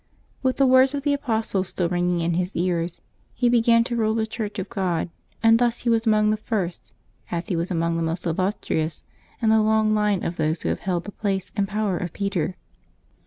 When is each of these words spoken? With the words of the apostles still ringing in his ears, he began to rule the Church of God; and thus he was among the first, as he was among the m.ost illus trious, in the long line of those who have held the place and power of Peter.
With 0.41 0.57
the 0.57 0.65
words 0.65 0.95
of 0.95 1.03
the 1.03 1.13
apostles 1.13 1.69
still 1.69 1.87
ringing 1.87 2.21
in 2.21 2.33
his 2.33 2.55
ears, 2.55 3.01
he 3.35 3.49
began 3.49 3.83
to 3.83 3.95
rule 3.95 4.15
the 4.15 4.25
Church 4.25 4.57
of 4.57 4.67
God; 4.67 5.11
and 5.43 5.59
thus 5.59 5.81
he 5.81 5.91
was 5.91 6.07
among 6.07 6.31
the 6.31 6.37
first, 6.37 6.95
as 7.29 7.49
he 7.49 7.55
was 7.55 7.69
among 7.69 7.97
the 7.97 8.01
m.ost 8.01 8.25
illus 8.25 8.55
trious, 8.63 9.03
in 9.43 9.49
the 9.49 9.61
long 9.61 9.93
line 9.93 10.23
of 10.23 10.37
those 10.37 10.59
who 10.63 10.69
have 10.69 10.79
held 10.79 11.03
the 11.03 11.11
place 11.11 11.51
and 11.55 11.67
power 11.67 11.97
of 11.99 12.13
Peter. 12.13 12.55